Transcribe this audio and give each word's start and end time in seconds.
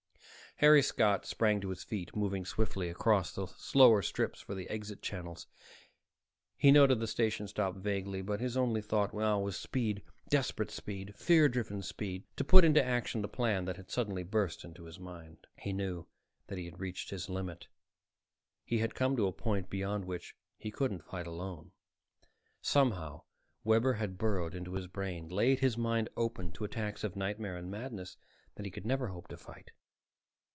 Harry 0.57 0.83
Scott 0.83 1.25
sprang 1.25 1.59
to 1.59 1.69
his 1.69 1.83
feet, 1.83 2.15
moving 2.15 2.45
swiftly 2.45 2.87
across 2.87 3.33
the 3.33 3.47
slower 3.47 4.03
strips 4.03 4.41
for 4.41 4.53
the 4.53 4.69
exit 4.69 5.01
channels. 5.01 5.47
He 6.55 6.71
noted 6.71 6.99
the 6.99 7.07
station 7.07 7.47
stop 7.47 7.77
vaguely, 7.77 8.21
but 8.21 8.39
his 8.39 8.55
only 8.55 8.79
thought 8.83 9.11
now 9.11 9.39
was 9.39 9.57
speed, 9.57 10.03
desperate 10.29 10.69
speed, 10.69 11.15
fear 11.15 11.49
driven 11.49 11.81
speed 11.81 12.25
to 12.35 12.43
put 12.43 12.63
into 12.63 12.83
action 12.83 13.23
the 13.23 13.27
plan 13.27 13.65
that 13.65 13.77
had 13.77 13.89
suddenly 13.89 14.21
burst 14.21 14.63
in 14.63 14.75
his 14.75 14.99
mind. 14.99 15.47
He 15.57 15.73
knew 15.73 16.05
that 16.45 16.59
he 16.59 16.65
had 16.65 16.79
reached 16.79 17.09
his 17.09 17.27
limit. 17.27 17.67
He 18.63 18.77
had 18.77 18.93
come 18.93 19.15
to 19.17 19.25
a 19.25 19.33
point 19.33 19.67
beyond 19.67 20.05
which 20.05 20.35
he 20.59 20.69
couldn't 20.69 21.03
fight 21.05 21.25
alone. 21.25 21.71
Somehow, 22.61 23.23
Webber 23.63 23.93
had 23.93 24.19
burrowed 24.19 24.53
into 24.53 24.73
his 24.75 24.85
brain, 24.85 25.27
laid 25.27 25.57
his 25.61 25.75
mind 25.75 26.09
open 26.15 26.51
to 26.51 26.63
attacks 26.65 27.03
of 27.03 27.15
nightmare 27.15 27.57
and 27.57 27.71
madness 27.71 28.15
that 28.53 28.65
he 28.65 28.69
could 28.71 28.85
never 28.85 29.07
hope 29.07 29.27
to 29.29 29.37
fight. 29.37 29.71